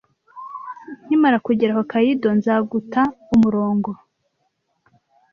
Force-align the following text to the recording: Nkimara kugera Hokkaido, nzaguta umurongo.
Nkimara 1.05 1.37
kugera 1.45 1.75
Hokkaido, 1.77 2.29
nzaguta 2.37 3.01
umurongo. 3.35 3.91